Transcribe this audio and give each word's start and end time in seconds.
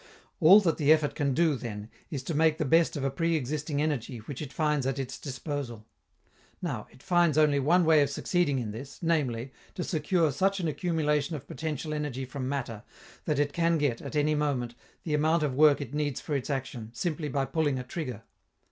All 0.39 0.59
that 0.61 0.77
the 0.77 0.91
effort 0.91 1.13
can 1.13 1.35
do, 1.35 1.55
then, 1.55 1.87
is 2.09 2.23
to 2.23 2.33
make 2.33 2.57
the 2.57 2.65
best 2.65 2.97
of 2.97 3.03
a 3.03 3.11
pre 3.11 3.35
existing 3.35 3.83
energy 3.83 4.17
which 4.17 4.41
it 4.41 4.51
finds 4.51 4.87
at 4.87 4.97
its 4.97 5.15
disposal. 5.19 5.85
Now, 6.59 6.87
it 6.89 7.03
finds 7.03 7.37
only 7.37 7.59
one 7.59 7.85
way 7.85 8.01
of 8.01 8.09
succeeding 8.09 8.57
in 8.57 8.71
this, 8.71 8.97
namely, 9.03 9.51
to 9.75 9.83
secure 9.83 10.31
such 10.31 10.59
an 10.59 10.67
accumulation 10.67 11.35
of 11.35 11.47
potential 11.47 11.93
energy 11.93 12.25
from 12.25 12.49
matter, 12.49 12.81
that 13.25 13.37
it 13.37 13.53
can 13.53 13.77
get, 13.77 14.01
at 14.01 14.15
any 14.15 14.33
moment, 14.33 14.73
the 15.03 15.13
amount 15.13 15.43
of 15.43 15.53
work 15.53 15.79
it 15.81 15.93
needs 15.93 16.19
for 16.19 16.35
its 16.35 16.49
action, 16.49 16.89
simply 16.93 17.29
by 17.29 17.45
pulling 17.45 17.77
a 17.77 17.83
trigger. 17.83 18.23